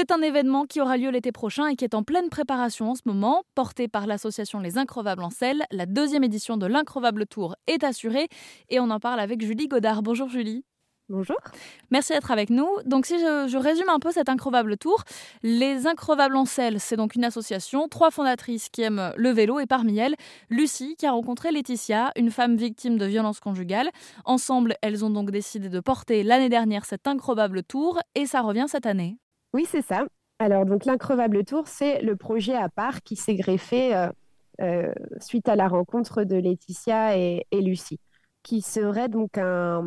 C'est 0.00 0.12
un 0.12 0.22
événement 0.22 0.64
qui 0.64 0.80
aura 0.80 0.96
lieu 0.96 1.10
l'été 1.10 1.32
prochain 1.32 1.66
et 1.66 1.74
qui 1.74 1.84
est 1.84 1.92
en 1.92 2.04
pleine 2.04 2.28
préparation 2.28 2.92
en 2.92 2.94
ce 2.94 3.00
moment, 3.04 3.42
porté 3.56 3.88
par 3.88 4.06
l'association 4.06 4.60
Les 4.60 4.78
Increvables 4.78 5.24
en 5.24 5.30
selle. 5.30 5.64
La 5.72 5.86
deuxième 5.86 6.22
édition 6.22 6.56
de 6.56 6.66
l'Increvable 6.66 7.26
Tour 7.26 7.56
est 7.66 7.82
assurée 7.82 8.28
et 8.68 8.78
on 8.78 8.90
en 8.90 9.00
parle 9.00 9.18
avec 9.18 9.44
Julie 9.44 9.66
Godard. 9.66 10.04
Bonjour 10.04 10.28
Julie. 10.28 10.64
Bonjour. 11.08 11.38
Merci 11.90 12.12
d'être 12.12 12.30
avec 12.30 12.48
nous. 12.48 12.68
Donc 12.86 13.06
si 13.06 13.18
je, 13.18 13.56
résume 13.56 13.88
un 13.88 13.98
peu 13.98 14.12
cet 14.12 14.28
increvable 14.28 14.76
tour, 14.76 15.02
les 15.42 15.88
Increvables 15.88 16.36
en 16.36 16.44
selle, 16.44 16.78
c'est 16.78 16.94
donc 16.94 17.16
une 17.16 17.24
association, 17.24 17.88
trois 17.88 18.12
fondatrices 18.12 18.68
qui 18.68 18.82
aiment 18.82 19.12
le 19.16 19.30
vélo 19.30 19.58
et 19.58 19.66
parmi 19.66 19.98
elles, 19.98 20.14
Lucie 20.48 20.94
qui 20.94 21.06
a 21.06 21.10
rencontré 21.10 21.50
Laetitia, 21.50 22.12
une 22.14 22.30
femme 22.30 22.54
victime 22.54 22.98
de 22.98 23.06
violences 23.06 23.40
conjugales. 23.40 23.90
Ensemble, 24.24 24.76
elles 24.80 25.04
ont 25.04 25.10
donc 25.10 25.32
décidé 25.32 25.68
de 25.68 25.80
porter 25.80 26.22
l'année 26.22 26.50
dernière 26.50 26.84
cet 26.84 27.08
increvable 27.08 27.64
tour 27.64 27.98
et 28.14 28.26
ça 28.26 28.42
revient 28.42 28.66
cette 28.68 28.86
année. 28.86 29.18
Oui, 29.58 29.66
c'est 29.68 29.82
ça. 29.82 30.06
Alors 30.38 30.66
donc 30.66 30.84
l'increvable 30.84 31.44
tour, 31.44 31.66
c'est 31.66 32.00
le 32.00 32.14
projet 32.14 32.54
à 32.54 32.68
part 32.68 33.02
qui 33.02 33.16
s'est 33.16 33.34
greffé 33.34 33.92
euh, 33.92 34.08
euh, 34.60 34.92
suite 35.18 35.48
à 35.48 35.56
la 35.56 35.66
rencontre 35.66 36.22
de 36.22 36.36
Laetitia 36.36 37.16
et 37.16 37.44
Lucie 37.52 37.98
qui 38.44 38.62
serait 38.62 39.08
donc 39.08 39.36
un, 39.36 39.82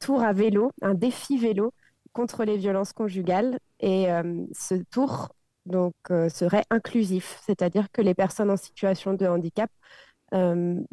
tour 0.00 0.24
à 0.24 0.32
vélo, 0.32 0.72
un 0.82 0.94
défi 0.94 1.38
vélo 1.38 1.72
contre 2.12 2.42
les 2.42 2.56
violences 2.56 2.92
conjugales. 2.92 3.56
Et 3.78 4.10
euh, 4.10 4.44
ce 4.52 4.74
tour 4.90 5.28
donc, 5.64 5.94
serait 6.28 6.64
inclusif, 6.70 7.40
c'est-à-dire 7.46 7.86
que 7.92 8.02
les 8.02 8.14
personnes 8.14 8.50
en 8.50 8.56
situation 8.56 9.14
de 9.14 9.26
handicap 9.26 9.70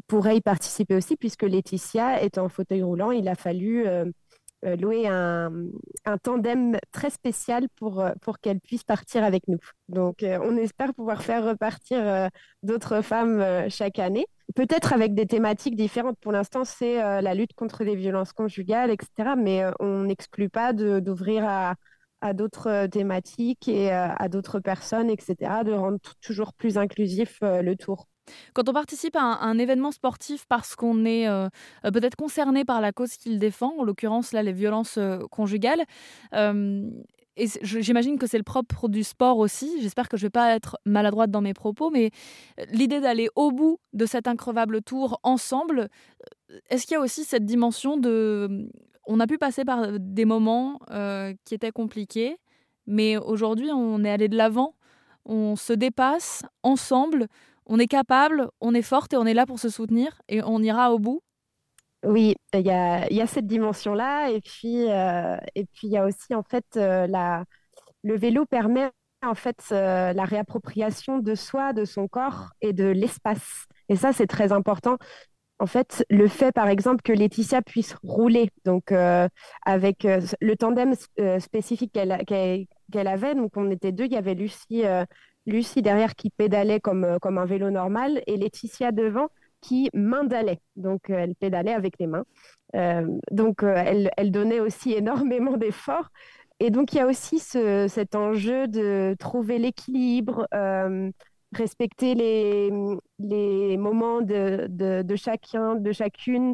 pourraient 0.08 0.38
y 0.38 0.41
participer 0.41 0.95
aussi, 0.95 1.17
puisque 1.17 1.41
Laetitia 1.41 2.21
est 2.21 2.38
en 2.38 2.49
fauteuil 2.49 2.83
roulant. 2.83 3.09
Il 3.09 3.27
a 3.27 3.35
fallu 3.35 3.88
euh, 4.65 4.75
louer 4.75 5.07
un, 5.07 5.69
tandem 6.21 6.77
très 6.91 7.09
spécial 7.09 7.67
pour, 7.77 8.01
euh, 8.01 8.11
pour 8.21 8.39
qu'elle 8.39 8.59
puisse 8.59 8.83
partir 8.83 9.23
avec 9.23 9.47
nous. 9.47 9.59
Donc, 9.87 10.21
euh, 10.21 10.37
on 10.41 10.57
espère 10.57 10.93
pouvoir 10.93 11.23
faire 11.23 11.45
repartir 11.45 12.29
d'autres 12.63 13.01
femmes 13.01 13.69
chaque 13.69 13.99
année, 13.99 14.25
peut-être 14.55 14.91
avec 14.93 15.13
des 15.13 15.25
thématiques 15.25 15.75
différentes. 15.75 16.17
Pour 16.19 16.31
l'instant, 16.31 16.66
c'est 16.66 16.95
la 17.21 17.33
lutte 17.33 17.53
contre 17.53 17.83
les 17.83 17.95
violences 17.95 18.33
conjugales, 18.33 18.91
etc. 18.91 19.35
Mais 19.38 19.63
on 19.79 20.03
n'exclut 20.03 20.49
pas 20.49 20.73
d'ouvrir 20.73 21.45
à, 21.47 21.75
à 22.22 22.34
d'autres 22.34 22.88
thématiques 22.88 23.67
et 23.67 23.92
à 23.92 24.28
d'autres 24.30 24.59
personnes, 24.59 25.09
etc., 25.09 25.36
de 25.66 25.72
rendre 25.72 26.00
toujours 26.22 26.53
plus 26.53 26.78
inclusif 26.78 27.39
le 27.42 27.75
tour. 27.75 28.08
Quand 28.53 28.67
on 28.70 28.73
participe 28.73 29.16
à 29.16 29.22
un, 29.22 29.58
événement 29.58 29.92
sportif 29.92 30.45
parce 30.47 30.75
qu'on 30.75 31.06
est 31.06 31.28
euh, 31.28 31.47
euh, 31.86 31.92
peut-être 31.92 32.16
concerné 32.16 32.66
par 32.66 32.81
la 32.81 32.92
cause 32.92 33.14
qu'il 33.14 33.40
défend, 33.40 33.73
en 33.80 33.84
l'occurrence 33.84 34.31
là 34.31 34.44
les 34.44 34.53
violences 34.53 34.97
euh, 34.97 35.20
conjugales, 35.30 35.84
et 37.42 37.47
j'imagine 37.62 38.17
que 38.17 38.28
c'est 38.28 38.38
le 38.38 38.44
propre 38.44 38.90
du 38.90 39.02
sport 39.02 39.38
aussi. 39.38 39.81
J'espère 39.81 40.09
que 40.09 40.17
je 40.17 40.23
ne 40.23 40.25
vais 40.25 40.31
pas 40.31 40.53
être 40.53 40.78
maladroite 40.86 41.31
dans 41.31 41.40
mes 41.40 41.53
propos, 41.53 41.90
mais 41.90 42.12
l'idée 42.70 43.00
d'aller 43.00 43.30
au 43.36 43.52
bout 43.52 43.80
de 43.94 44.06
cet 44.06 44.28
increvable 44.28 44.81
tour 44.81 45.22
ensemble, 45.23 45.88
est-ce 46.70 46.86
qu'il 46.86 46.95
y 46.95 46.97
a 46.97 47.02
aussi 47.02 47.23
cette 47.23 47.45
dimension 47.45 47.95
de... 47.95 48.70
On 49.05 49.19
a 49.19 49.28
pu 49.28 49.38
passer 49.38 49.66
par 49.66 50.00
des 50.00 50.25
moments 50.25 50.80
qui 51.45 51.55
étaient 51.55 51.72
compliqués, 51.72 52.38
mais 52.88 53.17
aujourd'hui 53.17 53.72
on 53.72 54.03
est 54.03 54.11
allé 54.11 54.28
de 54.28 54.38
l'avant, 54.38 54.75
on 55.25 55.56
se 55.56 55.73
dépasse 55.73 56.44
ensemble, 56.64 57.28
on 57.69 57.80
est 57.80 57.88
capable, 57.88 58.50
on 58.61 58.73
est 58.73 58.81
forte 58.81 59.14
et 59.14 59.17
on 59.17 59.25
est 59.25 59.33
là 59.36 59.45
pour 59.45 59.59
se 59.59 59.69
soutenir 59.69 60.22
et 60.28 60.41
on 60.44 60.61
ira 60.61 60.91
au 60.91 61.00
bout 61.00 61.22
Oui, 62.03 62.36
il 62.53 62.61
y 62.61 62.72
a, 62.72 63.28
cette 63.28 63.45
dimension-là. 63.47 64.31
Et 64.31 64.41
puis, 64.41 64.89
euh, 64.89 65.38
et 65.56 65.66
puis 65.66 65.88
il 65.88 65.91
y 65.91 65.97
a 65.97 66.06
aussi, 66.06 66.34
en 66.34 66.44
fait, 66.44 66.66
euh, 66.78 67.06
la, 67.08 67.45
le 68.03 68.17
vélo 68.17 68.45
permet 68.45 68.89
en 69.22 69.36
fait 69.36 69.63
euh, 69.72 70.13
la 70.13 70.25
réappropriation 70.25 71.19
de 71.19 71.36
soi, 71.36 71.73
de 71.73 71.86
son 71.86 72.08
corps 72.08 72.50
et 72.61 72.73
de 72.73 72.86
l'espace. 72.86 73.66
Et 73.89 73.95
ça, 73.95 74.13
c'est 74.13 74.28
très 74.28 74.52
important. 74.52 74.97
En 75.59 75.65
fait, 75.65 76.06
le 76.09 76.28
fait, 76.28 76.51
par 76.53 76.69
exemple, 76.69 77.01
que 77.01 77.11
Laetitia 77.11 77.61
puisse 77.61 77.95
rouler, 78.01 78.50
donc 78.63 78.94
avec 79.66 80.03
le 80.03 80.56
tandem 80.56 80.94
spécifique 81.39 81.91
qu'elle 81.94 83.07
avait, 83.07 83.35
donc 83.35 83.51
on 83.57 83.69
était 83.69 83.91
deux, 83.91 84.06
il 84.06 84.13
y 84.13 84.17
avait 84.17 84.35
Lucie 85.50 85.81
derrière 85.81 86.16
qui 86.16 86.29
pédalait 86.29 86.79
comme, 86.79 87.03
euh, 87.03 87.17
un 87.23 87.45
vélo 87.45 87.69
normal 87.69 88.22
et 88.28 88.38
Laetitia 88.38 88.91
devant 88.91 89.29
qui 89.61 89.89
maindalait. 89.94 90.61
Donc, 90.78 91.09
euh, 91.09 91.17
elle 91.17 91.35
pédalait 91.35 91.73
avec 91.73 92.00
les 92.00 92.07
mains. 92.07 92.25
Euh, 92.75 93.05
donc, 93.31 93.63
elle, 93.63 94.31
donnait 94.31 94.59
aussi 94.59 94.94
énormément 94.94 95.57
d'efforts. 95.57 96.09
Et 96.61 96.69
donc, 96.69 96.94
il 96.94 96.97
y 96.97 97.00
a 97.00 97.07
aussi 97.07 97.39
ce, 97.39 97.88
cet 97.88 98.16
enjeu 98.16 98.67
de 98.67 99.16
trouver 99.17 99.59
l'équilibre, 99.59 100.45
respecter 101.53 102.15
les, 102.15 102.71
les 103.19 103.77
moments 103.77 104.21
de, 104.21 104.67
de, 104.69 105.15
chacun, 105.15 105.75
de 105.75 105.91
chacune, 105.91 106.53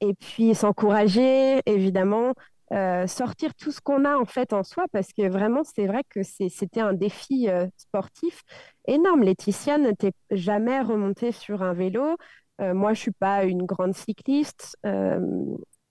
et 0.00 0.14
puis 0.14 0.54
s'encourager, 0.54 1.60
évidemment, 1.66 2.32
euh, 2.72 3.06
sortir 3.06 3.54
tout 3.54 3.70
ce 3.70 3.80
qu'on 3.80 4.04
a 4.04 4.16
en 4.16 4.24
fait 4.24 4.52
en 4.52 4.62
soi, 4.62 4.86
parce 4.92 5.12
que 5.12 5.28
vraiment, 5.28 5.62
c'est 5.64 5.86
vrai 5.86 6.02
que 6.08 6.22
c'était 6.22 6.80
un 6.80 6.94
défi 6.94 7.48
euh, 7.48 7.66
sportif 7.76 8.42
énorme. 8.86 9.22
Laetitia 9.22 9.78
n'était 9.78 10.12
jamais 10.30 10.80
remontée 10.80 11.32
sur 11.32 11.62
un 11.62 11.74
vélo. 11.74 12.16
Euh, 12.60 12.72
moi, 12.72 12.94
je 12.94 13.00
suis 13.00 13.12
pas 13.12 13.44
une 13.44 13.64
grande 13.64 13.94
cycliste. 13.94 14.76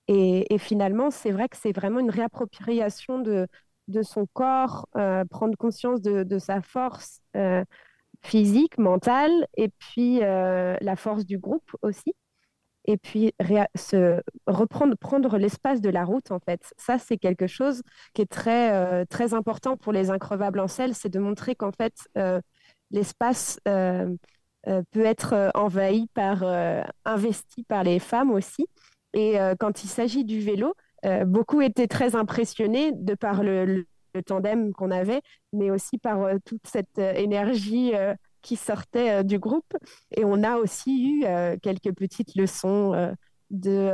Et, 0.10 0.58
finalement, 0.58 1.12
c'est 1.12 1.32
vrai 1.32 1.48
que 1.48 1.56
c'est 1.56 1.72
vraiment 1.72 2.00
une 2.00 2.10
réappropriation 2.10 3.20
de, 3.20 3.48
de 3.88 4.02
son 4.02 4.26
corps, 4.34 4.88
prendre 5.30 5.56
conscience 5.58 6.02
de, 6.02 6.24
de 6.24 6.40
sa 6.40 6.62
force 6.62 7.22
physique, 8.24 8.78
mentale, 8.78 9.48
et 9.58 9.70
puis 9.70 10.20
la 10.20 10.96
force 10.96 11.26
du 11.26 11.38
groupe 11.38 11.76
aussi. 11.82 12.16
Et 12.86 12.98
puis 12.98 13.34
se 13.76 14.22
reprendre 14.46 14.96
prendre 14.98 15.38
l'espace 15.38 15.80
de 15.82 15.90
la 15.90 16.04
route 16.04 16.32
en 16.32 16.40
fait. 16.40 16.74
Ça 16.78 17.00
c'est 17.00 17.18
quelque 17.18 17.48
chose 17.48 17.82
qui 18.14 18.22
est 18.22 18.32
très 18.32 18.74
euh, 18.74 19.06
très 19.06 19.34
important 19.34 19.78
pour 19.78 19.94
les 19.94 20.10
increvables 20.10 20.60
en 20.60 20.68
selle 20.68 20.94
c'est 20.94 21.10
de 21.10 21.20
montrer 21.20 21.56
qu'en 21.56 21.72
fait 21.72 21.94
euh, 22.18 22.42
l'espace 22.92 23.60
euh, 23.68 24.14
peut 24.92 25.06
être 25.06 25.52
envahi 25.56 26.08
par 26.14 26.44
investi 27.06 27.64
par 27.64 27.84
les 27.84 28.00
femmes 28.00 28.32
aussi. 28.32 28.66
Et 29.14 29.36
quand 29.60 29.84
il 29.84 29.88
s'agit 29.90 30.24
du 30.24 30.40
vélo 30.40 30.74
beaucoup 31.26 31.62
étaient 31.62 31.88
très 31.88 32.16
impressionnés 32.16 32.94
de 32.94 33.14
par 33.14 33.44
le 33.44 33.86
tandem 34.22 34.74
qu'on 34.74 34.92
avait 34.92 35.22
mais 35.52 35.72
aussi 35.72 35.98
par 35.98 36.30
toute 36.46 36.66
cette 36.68 36.98
énergie 36.98 37.94
qui 38.44 38.56
sortaient 38.58 39.22
euh, 39.22 39.24
du 39.24 39.40
groupe. 39.40 39.74
Et 40.16 40.24
on 40.24 40.44
a 40.44 40.58
aussi 40.58 41.10
eu 41.10 41.26
euh, 41.26 41.58
quelques 41.60 41.96
petites 41.96 42.36
leçons 42.36 42.94
euh, 42.94 43.12
de 43.50 43.92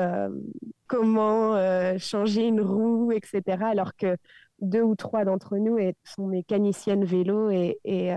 comment 0.88 1.54
changer 1.98 2.48
une 2.48 2.62
roue, 2.62 3.12
etc. 3.12 3.66
Alors 3.66 3.94
que 3.98 4.16
deux 4.62 4.82
ou 4.82 4.96
trois 4.96 5.26
d'entre 5.26 5.58
nous 5.58 5.78
sont 6.06 6.28
mécaniciennes 6.28 7.04
vélo 7.04 7.50
et 7.52 8.16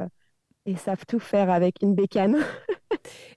savent 0.76 1.04
tout 1.08 1.18
faire 1.18 1.50
avec 1.50 1.82
une 1.82 1.96
bécane. 1.96 2.36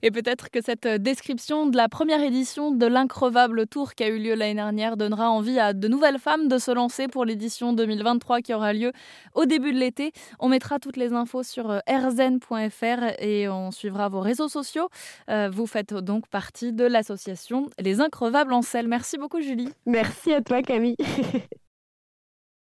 Et 0.02 0.10
peut-être 0.10 0.50
que 0.50 0.60
cette 0.62 0.86
description 0.86 1.66
de 1.66 1.76
la 1.76 1.88
première 1.88 2.22
édition 2.22 2.70
de 2.70 2.86
l'increvable 2.86 3.66
tour 3.66 3.94
qui 3.94 4.04
a 4.04 4.08
eu 4.08 4.18
lieu 4.18 4.34
l'année 4.34 4.54
dernière 4.54 4.96
donnera 4.96 5.30
envie 5.30 5.58
à 5.58 5.72
de 5.72 5.88
nouvelles 5.88 6.18
femmes 6.18 6.48
de 6.48 6.58
se 6.58 6.70
lancer 6.70 7.08
pour 7.08 7.24
l'édition 7.24 7.72
2023 7.72 8.40
qui 8.40 8.54
aura 8.54 8.72
lieu 8.72 8.92
au 9.34 9.44
début 9.44 9.72
de 9.72 9.78
l'été. 9.78 10.12
On 10.38 10.48
mettra 10.48 10.78
toutes 10.78 10.96
les 10.96 11.12
infos 11.12 11.42
sur 11.42 11.70
euh, 11.70 11.78
rzen.fr 11.88 13.20
et 13.20 13.48
on 13.48 13.70
suivra 13.70 14.08
vos 14.08 14.20
réseaux 14.20 14.48
sociaux. 14.48 14.88
Euh, 15.30 15.48
vous 15.52 15.66
faites 15.66 15.94
donc 15.94 16.26
partie 16.28 16.72
de 16.72 16.84
l'association 16.84 17.68
Les 17.78 18.00
Increvables 18.00 18.52
en 18.52 18.62
selle. 18.62 18.88
Merci 18.88 19.18
beaucoup 19.18 19.40
Julie. 19.40 19.68
Merci 19.86 20.32
à 20.32 20.40
toi 20.40 20.62
Camille. 20.62 20.96